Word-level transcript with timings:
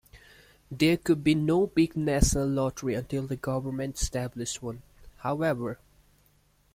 There 0.71 0.97
could 0.97 1.23
be 1.23 1.35
no 1.35 1.67
big 1.67 1.95
national 1.95 2.47
lottery 2.47 2.95
until 2.95 3.27
the 3.27 3.35
Government 3.35 4.01
established 4.01 4.59
one, 4.59 4.81
however. 5.17 5.77